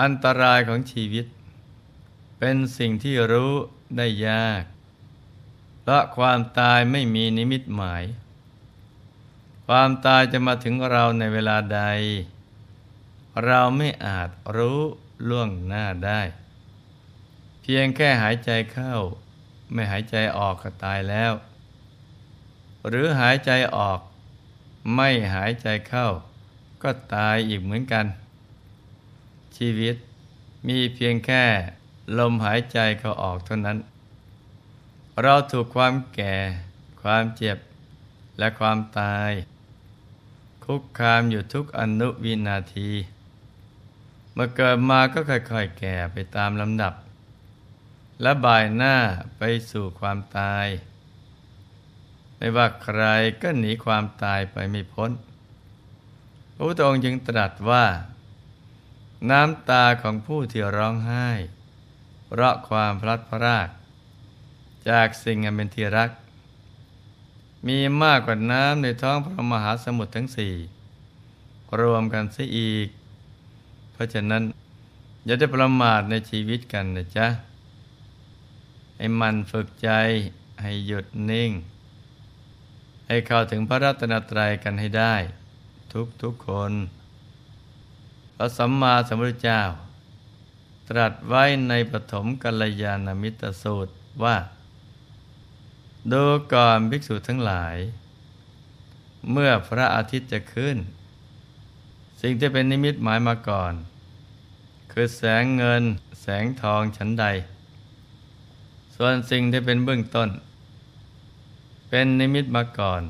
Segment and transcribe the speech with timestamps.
[0.00, 1.26] อันตรายของชีวิต
[2.38, 3.52] เป็นสิ่งที่รู้
[3.96, 4.62] ได้ยาก
[5.80, 8.04] เพราะความตายไม่มีนิมิตหมาย
[9.66, 11.82] ความตายจะมาถึงเราในเวลาใด
[13.44, 14.80] เราไม่อาจรู้
[15.28, 16.20] ล่วงหน้าได้
[17.60, 18.94] เพียงแค่หายใจเข้า
[19.72, 21.32] ไม่หายใจออกก็ตายแล้ว
[22.88, 24.00] หรือหายใจออก
[24.94, 26.08] ไม่หายใจเข้า
[26.82, 28.06] ก็ตายอีกเหมือนกัน
[29.56, 29.96] ชีวิต
[30.68, 31.44] มีเพียงแค่
[32.18, 33.78] ลมหายใจเขาออกเท่านั้น
[35.22, 36.36] เราถูกความแก่
[37.02, 37.58] ความเจ็บ
[38.38, 39.30] และความตาย
[40.64, 42.90] คุกคามอยู่ทุกอนุวินาที
[44.32, 46.94] เมื่อเกิดมาก็ค่อยๆแก่ไปตามลำดับ
[48.22, 48.96] และบ่ายหน้า
[49.38, 50.66] ไปสู่ความตาย
[52.36, 53.02] ไม่ว่าใคร
[53.42, 55.10] ก็หนีความตายไปไม่พ้น
[56.54, 57.84] พระพุทธองค์จึงตรัสว่า
[59.30, 61.28] น้ำตาของผู้ที่ร้องไห้
[62.26, 63.68] เพราะความพลัดพราก
[64.88, 66.10] จากสิ่งอันเป็นที่รัก
[67.66, 70.54] มีมากกว่าน้ำในท้องพระมหาสมุทรทั้งสี่
[71.80, 72.88] รวมกันซะอีก
[73.92, 74.42] เพราะฉะนั้น
[75.24, 77.28] อย่าได้ประมาทในชีวิตกันนะจ๊ะ
[78.96, 79.90] ให้มันฝึกใจ
[80.62, 81.50] ให้หยุดนิ่ง
[83.08, 85.14] ให้เข้าถึงพระรัตนตรัยกันให้ได้
[85.92, 86.72] ทุกทุกคน
[88.36, 89.62] พระสัมมาสัมพุทธเจ้า
[90.88, 94.36] ตรัสไว้ในปฐมกัลยาณมิตรสูตรว่า
[96.12, 97.76] ดูก่อนภิกษุทั้งหลาย
[99.30, 100.76] เมื่อพระอาทิตย์จะขึ้น
[102.20, 103.72] สิ่งที่เป็นนิมิตหมายมาก่อน
[104.92, 105.82] คือแสงเงิน
[106.22, 107.26] แสงทองชั้นใด
[108.94, 110.28] ส่วนสิ่งที่เป็นเบื้องต้น
[111.88, 113.02] เป็นนิมิตมาก่อน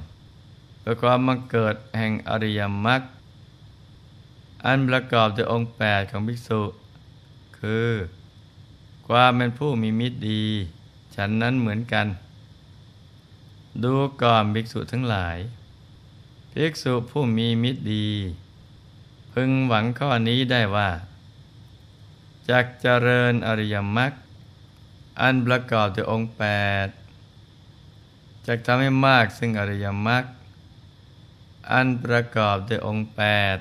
[0.80, 3.02] เพื่อความมาเกิดแห่งอริยมรรค
[4.66, 6.62] อันประกอบด้วยองค์แปดของภิกษุ
[7.58, 7.90] คือ
[9.08, 10.44] ความเป็นผู้มีมิตรดี
[11.14, 12.06] ฉันนั้นเหมือนกัน
[13.82, 15.38] ดูก่อนภิกษุทั้งหลาย
[16.52, 18.08] ภิกษุผู้มีมิตรดี
[19.32, 20.90] พึงหวังข้อนี้ได้ว่า
[22.48, 24.12] จากเจริญอริยมรรค
[25.20, 26.44] อันประกอบด้วยองค์แป
[26.86, 26.88] ด
[28.46, 30.24] จะทำให้มากซึ่งอริยมรรค
[31.72, 33.22] อันประกอบด้วยองค์แป
[33.54, 33.56] ด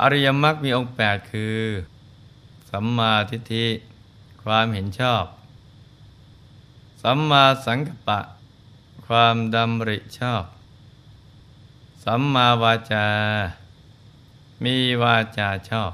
[0.00, 1.60] อริยมรรคมีองค์แปดคือ
[2.70, 3.66] สัมมาทิฏฐิ
[4.42, 5.24] ความเห็นชอบ
[7.02, 8.20] สัมมาสังกัปปะ
[9.06, 10.44] ความดำริชอบ
[12.04, 13.08] สัมมาวาจา
[14.64, 15.92] มีวาจาชอบ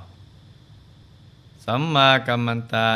[1.64, 2.91] สัมมากัมมันตะ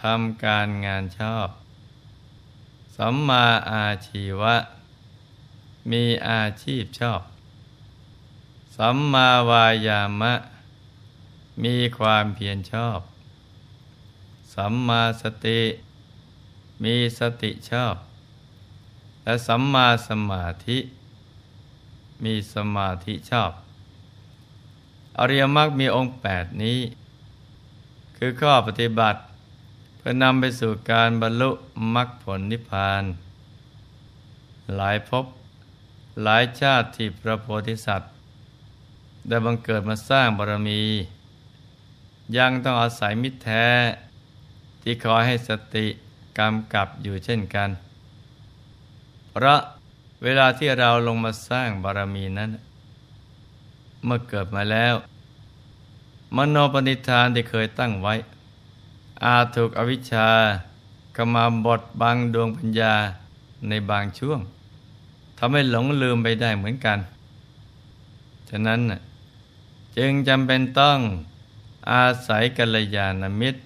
[0.00, 1.48] ทำการงานชอบ
[2.96, 4.56] สัมมาอาชีวะ
[5.90, 7.22] มีอาชีพชอบ
[8.76, 10.34] สัมมาวายามะ
[11.64, 13.00] มีความเพียรชอบ
[14.54, 15.60] สัมมาสติ
[16.84, 17.96] มีสติชอบ
[19.24, 20.78] และสัมมาสมาธิ
[22.24, 23.52] มีสมาธิชอบ
[25.18, 26.80] อริยมรรคมีองค์แปดนี้
[28.16, 29.20] คือข้อปฏิบัติ
[29.96, 31.50] เพื่อนำไปสู่การบรรลุ
[31.94, 33.04] มรรคผลนิพพาน
[34.76, 35.26] หลายภพ
[36.22, 38.06] หลายชาติที่พระโพธิสัตว
[39.28, 40.82] ได้บังเกิดมาสร้างบารมี
[42.36, 43.66] ยังต้องอาศัยมิตรแท้
[44.82, 45.86] ที่คอยให้สติ
[46.38, 47.70] กำกับอยู่เช่นกัน
[49.30, 49.60] เพราะ
[50.22, 52.50] เวลาที่เราลงมาสร้างบารมีนั้น
[54.04, 54.94] เมื่อเกิดมาแล้ว
[56.36, 58.14] มโนปณิธานที่เคยตั้งไว้
[59.24, 60.28] อาจถูกอวิชชา
[61.16, 62.94] กมาบดบังดวงปัญญา
[63.68, 64.40] ในบางช่วง
[65.38, 66.98] ทำให้หลงลืมไปได้เหมือนกัน
[68.48, 68.80] ฉะนั้น
[69.96, 70.98] จึงจำเป็นต้อง
[71.92, 73.62] อาศัยกัลยาณมิตร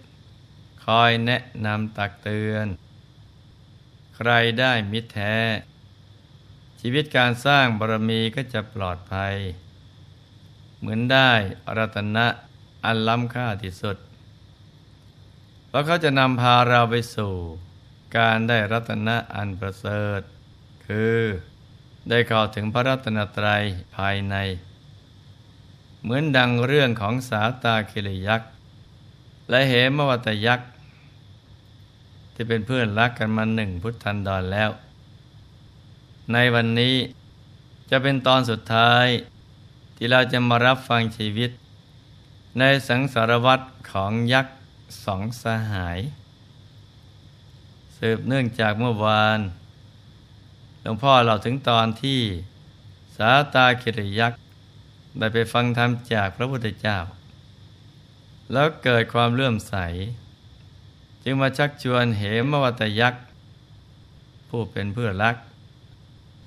[0.84, 2.66] คอยแนะนำตักเตือน
[4.16, 4.30] ใคร
[4.60, 5.36] ได้มิตรแท้
[6.80, 9.34] ชีวิตการสร้างบารมีก็จะปลอดภัย
[10.78, 11.30] เหมือนได้
[11.76, 12.26] รัตนะ
[12.84, 13.96] อันล้ำค่าที่สุด
[15.68, 17.34] เพราะเขาจะนำพาเราไปสู่
[18.16, 20.20] การได้รัตนะอันประเสริฐ
[20.86, 21.18] คือ
[22.08, 23.62] ได้เข้าถึงพระรัตนตรัย
[23.96, 24.36] ภายใน
[26.02, 28.50] เหมือนดังเรื่องของสาตาคิริยักษ์
[29.50, 30.70] และเหมวัตยักษ์
[32.34, 34.70] ที่เป็นเพื่อนรักกันมาหนึ่งพุทธันดรแล้ว
[36.32, 36.94] ในวันนี้
[37.90, 39.06] จะเป็นตอนสุดท้าย
[39.96, 41.50] ที่เราจะมารับฟังชีวิต
[42.58, 44.56] ในสังสารวัตรของยักษ์
[45.04, 45.98] สองสหาย
[47.96, 49.40] สืบเนื่องจากเมื่อวาน
[50.80, 52.20] หลวงพ่อเราถึงตอนที่
[53.16, 54.38] สาตาคิริยักษ์
[55.18, 56.98] ได้ไปฟังธรรมจากพระพุทธเจ้า
[58.52, 59.74] แล้วเกิดความเลื่อมใส
[61.24, 63.24] จึงมาชักชวนเหมวัตยักษ์
[64.48, 65.36] ผู้เป็นเพื่อรัก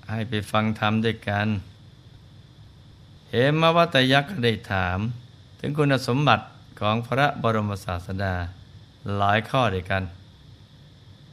[0.10, 1.48] ให้ไปฟังธรรมด้วยกัน
[3.30, 5.00] เหมวัตยักษ์ได้ถาม
[5.60, 6.46] ถึงคุณสมบัติ
[6.80, 8.36] ของพระบรมศาสดา
[9.18, 10.04] หลายข้อด้วยกัน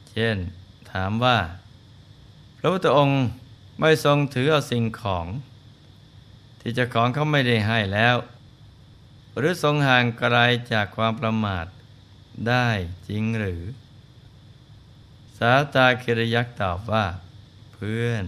[0.09, 0.37] เช่น
[0.91, 1.37] ถามว่า
[2.57, 3.21] พระพุทธองค์
[3.79, 5.25] ไม่ทรงถือเอาสิ่งของ
[6.59, 8.15] ที่เจ้าของเขาไม่ได้ให้แล้ว
[9.37, 10.37] หรือทรงห่างไกล
[10.71, 11.65] จากความประมาท
[12.47, 12.67] ได้
[13.07, 13.63] จริงหรือ
[15.37, 17.05] สาตาคิรยักษ์ตอบว่า
[17.73, 18.25] เพื่อน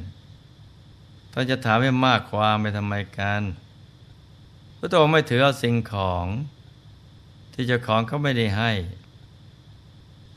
[1.34, 3.42] ต้องจะถามให้มากความไปทำไมกัน
[4.78, 6.26] พระองค์ไม่ถือเอาสิ่งของ
[7.54, 8.72] ที่เจ้าของเขาไม่ได้ให้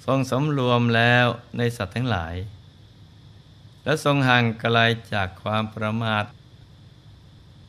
[0.06, 1.26] ทรงสำรวมแล้ว
[1.58, 2.34] ในสัตว์ทั้งหลาย
[3.84, 4.78] และทรงห่างไกล
[5.12, 6.24] จากความประมาท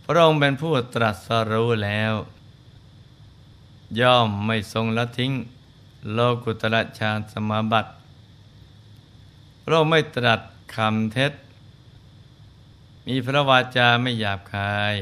[0.08, 2.14] พระองค์เป็นผู้ตรัสรู้แล้ว
[4.00, 5.34] ย่อมไม่ทรงละทิ้ง
[6.12, 7.92] โลกุตระชาสมาบัติ
[9.64, 10.42] พระองค์ไม่ตรัส
[10.76, 11.34] คำเท็จ
[13.08, 14.96] มีพระวาจาไม่หยาบคาย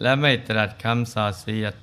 [0.00, 1.74] และไม่ตรัสคำส่อเสียด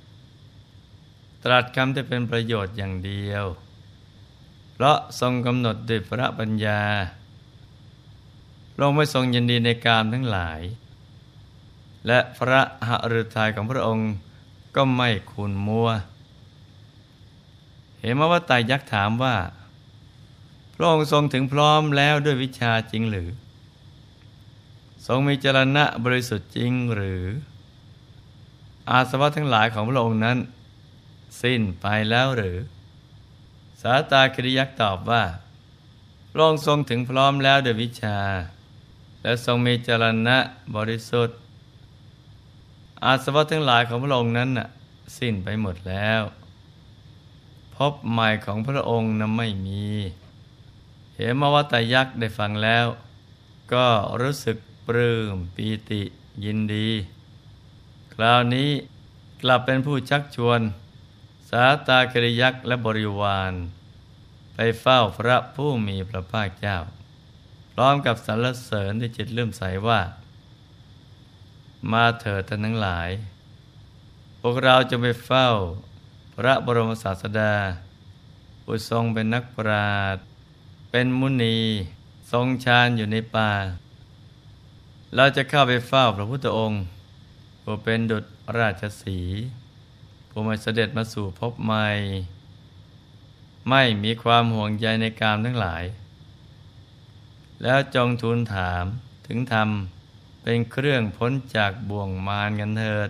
[1.44, 3.46] ตรัสคำที่เป็นประโยชน์อย่างเดียว
[4.74, 6.82] เพราะทรงกำหนดด้วยพระปัญญา
[8.74, 10.62] พระองค์ไม่ทรงยินดีในกามทั้งหลาย
[12.08, 14.12] และพระหฤทัยของพระองค์
[14.76, 15.90] ก็ไม่คุณมัว
[18.00, 19.36] เหมวัตายักษ์ถามว่า
[20.76, 23.30] พระองค์ทรงถึงพร้อมแล้วด้วยวิชาจริงหรือ
[25.08, 27.24] ทรงมีจรณะบริสุทธิ์จริงหรือ
[28.90, 30.38] อาสวะทั้งหลายของพระองค์นั้น
[31.42, 32.58] สิ้นไปแล้วหรือ
[33.82, 35.24] สาตาคริยักษ์ตอบว่า
[36.32, 38.20] พระองค์ทรงถึงพร้อมแล้วด้วยวิชา
[39.22, 40.38] และทรงมีจรณะ
[40.76, 41.40] บริสุทธิ์
[43.06, 44.68] อาสวะทั้งหลายของพระองค์นั้นน่ะ
[45.18, 46.22] สิ้นไปหมดแล้ว
[47.76, 49.86] พบใหม่ของพระองค์นั้นไม่มี
[51.14, 52.86] เหมวัตยักษ์ได้ฟังแล้ว
[53.74, 53.88] ก็
[54.22, 54.58] รู้สึก
[54.88, 56.02] ปลื้มปีติ
[56.44, 56.90] ยินดี
[58.14, 58.70] คราวนี้
[59.42, 60.62] กลับเป็นผู้ชักชวน
[61.50, 63.54] สาตาคริยักษ์และบริวาร
[64.54, 66.78] ไปเฝ้าพระผู้มีพระภาคเจ้า
[67.74, 70.02] พร้อมกับสรรเสริญที่จิตเลื่อมใสว่า
[71.92, 73.10] มาเถิดท่านทั้งหลาย
[74.42, 75.48] พวกเราจะไปเฝ้า
[76.36, 77.56] พระบรมศาสดา
[78.64, 80.24] ผู้ทรงเป็นนักปราชญ์
[80.92, 81.58] เป็นมุนี
[82.32, 83.52] ทรงฌานอยู่ในป่า
[85.16, 86.82] เราจะเข้าไปเฝ้าพระพุทธองค์
[87.64, 88.26] ผู้เป็นดุจ
[88.58, 89.20] ราชสี
[90.30, 91.88] ผู้มาเสด็จมาสู่พบใหม่
[93.70, 95.84] ไม่มีความห่วงใยในกามทั้งหลาย
[97.62, 98.84] แล้วจงทูลถาม
[99.28, 99.70] ถึงธรรม
[100.48, 103.10] เป็นเครื่องพ้นจากบ่วงมารกันเถิด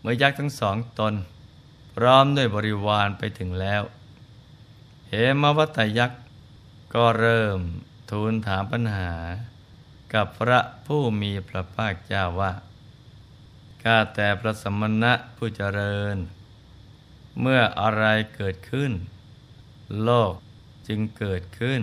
[0.00, 1.14] เมื่อยักษ์ทั้งสองตน
[1.94, 3.82] พร้อมด้วยบริวารไปถึงแล้ว
[5.08, 5.12] เห
[5.42, 6.22] มวัตยักษ์
[6.94, 7.58] ก็เริ่ม
[8.10, 9.14] ทูลถามปัญหา
[10.14, 12.52] กับพระผู้มีพระภาคเจ้าว่า
[13.82, 16.16] ข้าแต่พระสมณะผู้เจริญ
[17.40, 18.04] เมื่ออะไร
[18.36, 18.92] เกิดขึ้น
[20.02, 20.32] โลก
[20.88, 21.80] จึงเกิดขึ้น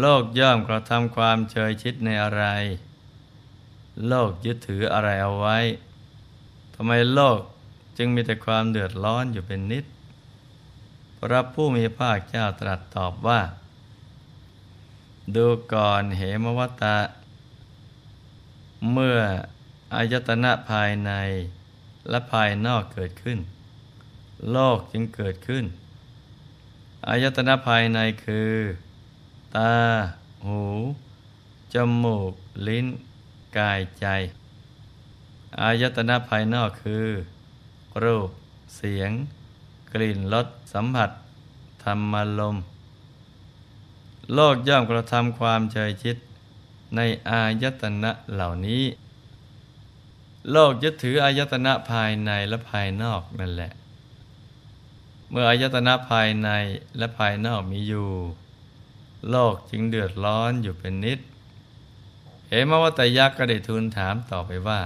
[0.00, 2.44] โลกย่อมกระทำความเฉยชิดในอะไร
[4.08, 5.58] โลกยึดถืออะไรเอาไว้
[6.74, 7.40] ทำไมโลก
[7.96, 9.84] จึงมีแต่ความเดือดร้อนอยู่เป็นนิด
[11.18, 13.40] พระผู้มีภาคเจ้าตรัสตอบว่า
[15.34, 16.98] ดูก่อนเหมวัตะ
[18.92, 19.18] เมื่อ
[19.94, 21.12] อายตนะภายใน
[22.08, 23.38] และภายนอกเกิดขึ้น
[24.52, 25.64] โลกจึงเกิดขึ้น
[27.08, 28.54] อายตนะภายในคือ
[29.56, 29.76] ตา
[30.46, 30.62] หู
[31.74, 32.32] จมูก
[32.66, 32.86] ลิ้น
[33.58, 34.06] กายใจ
[35.60, 37.06] อายตนะภายนอกคือ
[38.02, 38.30] รูป
[38.76, 39.10] เสียง
[39.92, 41.10] กลิ่นรสสัมผัส
[41.82, 42.56] ธรรมลม
[44.34, 46.16] โลกย่อมกระทำความเฉยชิด
[46.96, 48.84] ในอายตนะเหล่านี้
[50.50, 53.72] โลกยึดถืออายตนะภายในและภายนอกนั่นแหละ
[55.30, 56.48] เมื่ออายตนะภายใน
[56.98, 58.08] และภายนอกมีอยู่
[59.30, 61.20] โลกจึงเดือดร้อนอยู่เป็นนิด
[62.48, 64.80] เหมวัตยักษ์ก็ได้ทูลถามต่อไปว่า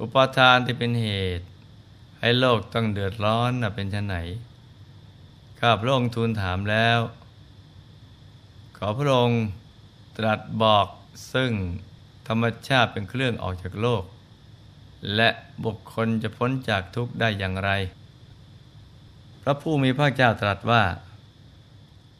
[0.00, 1.08] อุปทานที่เป็นเห
[1.38, 1.46] ตุ
[2.20, 4.16] ให้โลกต้องเดือดร้อนน่ะเป็นชนไหน
[5.60, 6.98] ข้าพระองค์ทูลถามแล้ว
[8.76, 9.42] ขอพระองค์
[10.16, 10.86] ตรัสบอก
[11.32, 11.52] ซึ่ง
[12.28, 14.02] ธรรมชาติเป็นเครื่องออกจากโลก
[15.16, 15.28] และ
[15.64, 17.70] บุคคลจะพ้นจากทุกข์ได้อย่างไร
[19.42, 20.82] พระผู้มีพระเจ้าตรัสว่า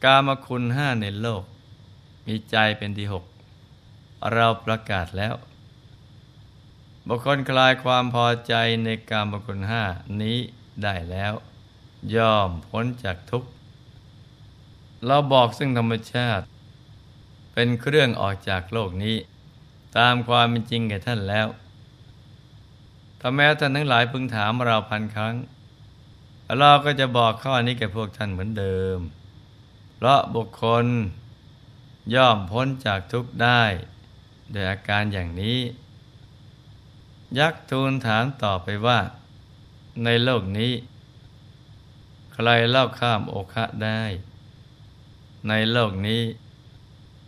[0.04, 1.42] กามคุณห้าในโลก
[2.26, 3.24] มีใจเป็นที่หก
[4.32, 5.34] เราประกาศแล้ว
[7.06, 9.82] บุคคลคลายความพอใจในการบุคคลห้า
[10.22, 10.38] นี้
[10.82, 11.32] ได้แล้ว
[12.14, 13.48] ย่อมพ้นจากทุกข์
[15.06, 16.44] เราบอกซึ่งธรรมชาติ
[17.52, 19.16] เป็นเครื่องออกจากโลกนี้
[19.98, 21.46] ตามความเป็นจริงแก่ท่านแล้ว
[23.20, 25.34] ถ้าแม้ท่านทั้งหลายพึงถามเราพันครั้ง
[26.58, 28.98] เราก็จะบอกข้อนี้แก่พวกท่านเหมือนเดิม
[30.00, 30.86] เพราะบุคคล
[32.14, 33.62] ย่อมพ้นจากทุกข์ได้
[34.50, 35.58] โดยอาการอย่างนี้
[37.38, 38.98] ยักษ์ทูลถามต่อไปว่า
[40.04, 40.72] ในโลกนี้
[42.32, 44.02] ใครเล่าข้ามโอคะได้
[45.48, 46.22] ในโลกนี้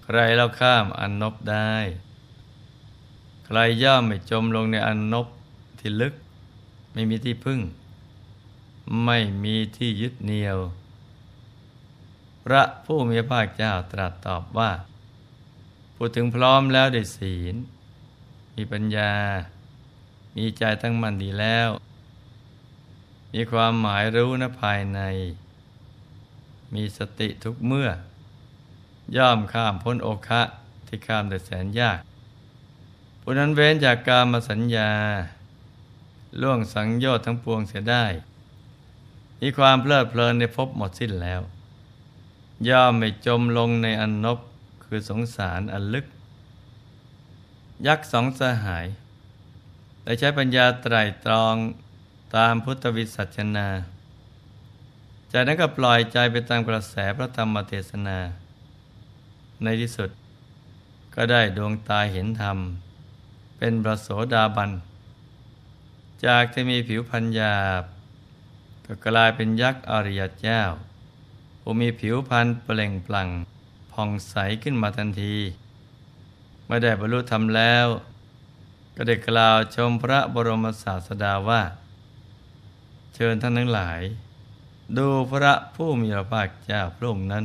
[0.05, 1.75] ใครเล่าข้ามอันนบได้
[3.47, 5.27] ใครย่อมไม่จมลงในอันนบ
[5.79, 6.15] ที่ลึก
[6.93, 7.61] ไม่มีที่พึ่ง
[9.05, 10.59] ไม่มีที่ยึดเหนี่ยว
[12.45, 14.71] พระผู้มีพระภาคเจ้าตรัสตอบว่า
[15.97, 17.55] พูดถึงพร้อมแล้วด้วยศีล
[18.57, 19.13] มีปัญญา
[20.37, 21.69] มีใจตั้งมั่นดีแล้ว
[23.35, 25.01] มีความหมายรู้นะภายใน
[26.75, 27.89] มีสติทุกเมื่อ
[29.17, 30.43] ย่อมข้ามพ้นโอคะ
[30.87, 32.01] ที่ข้ามแต่แสนยาก
[33.21, 34.91] ผู้นั้นเว้นจากการมาสัญญา
[36.41, 38.05] ล่วงสังโยชน์ทั้งปวงเสียได้
[39.41, 41.41] มีความเพลิดเพลินในภพหมดสิ้นแล้ว
[42.69, 44.39] ย่อมไม่จมลงในอันนบ
[44.85, 46.07] คือสงสารอันลึก
[47.87, 48.87] ยักษ์สองสหาย
[50.03, 51.57] ได้ใช้ปัญญาไตรตรอง
[52.37, 53.69] ตามพุทธวิสัชนา
[55.33, 58.19] จากนั้นก็ปล่อยใจไปตามกระแสพระธรรมเทศนา
[59.63, 60.11] ในที่สุด
[61.15, 62.59] ก็ได้ดวงตาเห็นธรรม
[63.59, 64.71] เป็นประโสดาบัน
[66.27, 67.83] จากที่มีผิวพันยาบ
[68.87, 70.63] ก็กลายเป็นยักษ์อริยเจ้า
[71.61, 73.29] ผู้มีผิวพันเปล่งปลั่ง
[73.93, 75.37] ผ่องใสขึ้นมาทันที
[76.65, 77.87] เมื่อได้บรรลุธรรมแล้ว
[78.97, 81.63] ก็ได้กล่าวชมพระบรมศาสดาว่า
[83.15, 84.01] เชิญท่านทั้งหลาย
[84.99, 87.45] ดูพระผู้มีพระภาคเจ้าพระองค์นั้น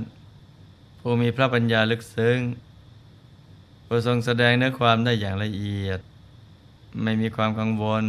[1.00, 2.40] ผู้มีพระปัญญาลึกซึ้ง
[3.86, 6.00] ผู้ทรงแสดงเนื้อความได้อย่างละเอียด
[7.04, 8.04] ไม่มีความกังวล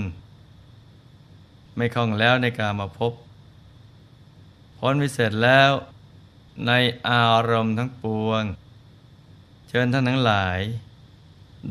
[1.77, 3.13] ไม่คล่องแล้วในการมาพบ
[4.79, 5.71] พ้นวิเศษแล้ว
[6.67, 6.73] ใน
[7.09, 8.43] อารมณ์ทั้งปวง
[9.69, 10.61] เชิญท่านทั้งหลาย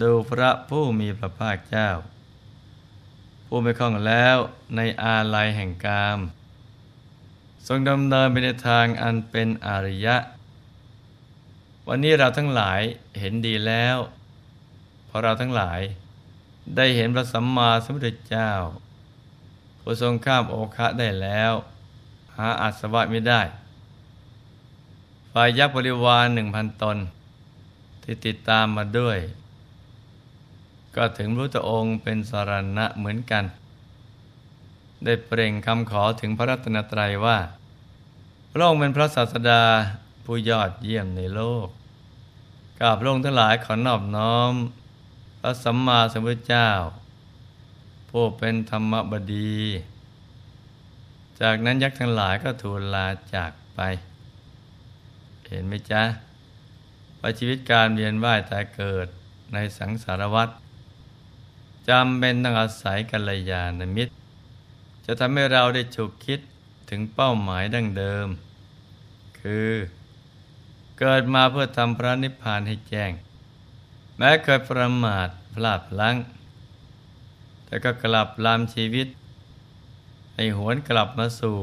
[0.02, 1.90] ดูพระผู้มีพระภาคเจ้า
[3.46, 4.38] ผู้ไม่คล่องแล้ว
[4.76, 6.20] ในอาลัยแห่งกาม
[7.68, 10.18] ทรงดำเนินไปในทางอันเป็นอริยะ
[11.88, 12.82] วันนี้เราทั้งหลาย
[13.20, 13.98] เห็นดีแล้ว
[15.06, 15.82] เพราะเราทั้งหลาย
[16.76, 18.52] ได้เห็นพระสัมมาสัมพุทธเจ้า
[19.82, 21.54] ผู้ทรงข้ามโอคะได้แล้ว
[22.38, 23.42] หาอัศวะไม่ได้
[25.38, 26.98] ฝ่ายยักษ์บริวารหนึ่งพันตน
[28.04, 29.18] ที่ติดตามมาด้วย
[30.96, 33.44] ก็ถึงพระองค์เป็นสารณะเหมือนกัน
[35.04, 37.38] ได้เปล่งคำขอถึงพระรัตนตรัยว่า
[38.52, 39.64] พระองค์เป็นพระศาสดา
[40.26, 41.68] ผู้ยอดเยี่ยมในโลก
[42.80, 44.54] กราบพระองค์ทั้งหลายขอนอบน้อม
[45.40, 46.70] พระสัมมาสัมพุทธเจ้า
[48.10, 49.60] ผู้เป็นธรรมบดี
[51.42, 53.82] จากนั้นยักษ์ทั้งหลายก็ทูลลาจากไป
[55.50, 56.04] เห็นไหมจ๊ะ
[57.20, 59.08] ว่าชีวิตการเวียนว่ายตายเกิด
[59.54, 60.50] ในสังสารวัฏ
[61.90, 64.14] จำเป็นต้องอาศัยกัลยาณมิตร
[65.06, 66.40] จะทำให้เราได้ฉุกคิด
[66.90, 68.28] ถึงเป้าหมายดั้งเดิม
[69.40, 69.72] คือ
[71.00, 73.12] เกิดมาเพื่อทำพระนิพพานให้แจ้ง
[74.18, 76.16] แม้เคยประมาทพลาดพลั้ง
[77.66, 79.08] แต่ก็กลับลามชีวิต
[80.36, 81.58] ให้หวนกลับมาสู่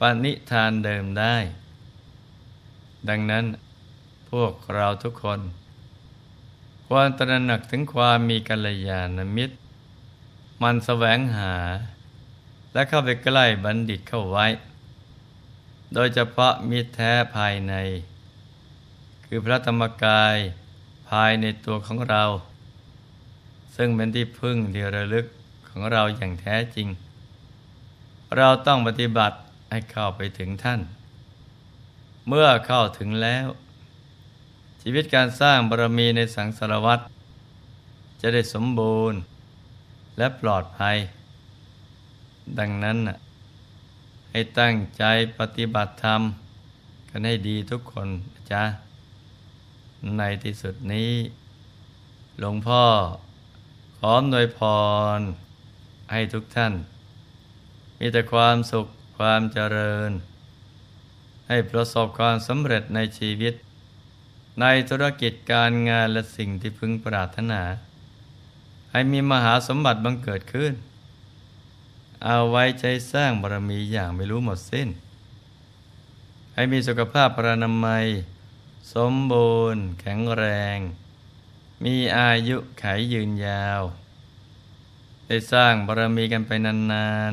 [0.00, 1.36] ปณิธานเดิมได้
[3.08, 3.44] ดังนั้น
[4.30, 5.40] พวกเราทุกคน
[6.86, 9.56] ควรตระหนักถึงความมีกัลยาณมิตร
[10.62, 11.54] มันแสวงหา
[12.72, 14.46] และเข้าไปใกล้บัณฑิตเข้าไว้
[15.94, 17.74] โดยเฉพาะมิตรแท้ภายใน
[19.24, 20.36] คือพระธรรมกาย
[21.10, 22.24] ภายในตัวของเรา
[23.76, 25.26] ซึ่งเป็นที่พึ่งที่ระลึก
[25.68, 26.88] ของเราอย่างแท้จริง
[28.36, 29.36] เราต้องปฏิบัติ
[29.70, 30.80] ให้เข้าไปถึงท่าน
[32.28, 33.46] เมื่อเข้าถึงแล้ว
[34.82, 37.02] ชีวิตการสร้างบารมีในสังสารวัตร
[38.20, 39.18] จะได้สมบูรณ์
[40.18, 40.96] และปลอดภัย
[42.58, 42.98] ดังนั้น
[44.30, 45.04] ให้ตั้งใจ
[45.38, 46.20] ปฏิบัติธรรม
[47.08, 48.08] กันให้ดีทุกคน
[48.50, 48.62] จ้ะ
[50.18, 51.12] ในที่สุดนี้
[52.38, 52.84] หลวงพ่อ
[53.98, 54.60] ขอหน่วยพ
[55.18, 55.20] ร
[56.12, 56.74] ให้ทุกท่าน
[57.98, 58.86] มีแต่ความสุข
[59.18, 60.10] ความเจริญ
[61.48, 63.54] ให้ประสบความสำเร็จในชีวิต
[64.60, 67.62] ในธุรกิจการงานและสิ่งที่พึงปรารถนา
[68.90, 70.72] ให้มีมหาสมบัติบังเกิดขึ้น
[72.24, 74.88] เอาไว้ใจสร้างบารมีอย่างไม่รู้หมดสิ้น
[76.54, 78.06] ให้มีสุขภาพพรานามัย
[78.94, 80.44] สมบูรณ์ แข็งแร
[80.76, 80.78] ง
[81.84, 83.82] มีอายุไขยืนยาว
[85.26, 86.50] ได้สร้างบารมีกันไป
[86.92, 87.32] นาน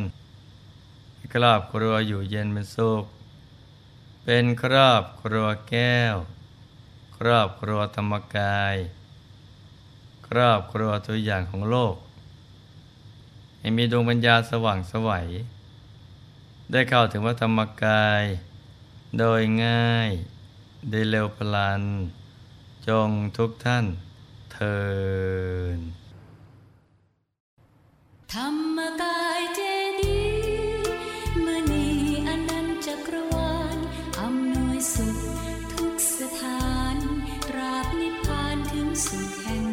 [0.68, 3.04] ๆครอบครัวอยู่เย็นเป็นสุข
[4.24, 6.16] เป็นครอบครัวแก้ว
[7.18, 8.76] ครอบครัวธรรมกาย
[10.28, 11.96] ครอบครัวตัวอย่างของโลก
[13.60, 15.28] ให้มีดวงปัญญาสว่างสวัย
[16.72, 18.24] ได้เข้าถึงวัธรรมกาย
[19.20, 20.10] โดยง่าย
[20.90, 21.82] ได้เร็วพลัน
[22.88, 23.86] จงทุกท่าน
[24.54, 24.80] เทิ
[25.76, 25.78] น
[28.34, 29.62] ธรรมกายเจ
[38.94, 39.71] Some candy.